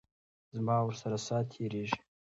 زما 0.55 0.77
ورسره 0.83 1.17
ساعت 1.27 1.47
تیریږي. 1.53 1.99